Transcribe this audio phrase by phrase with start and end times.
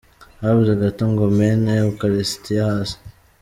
[0.41, 2.97] Habuze gato ngo mene Ukaristiya hasi.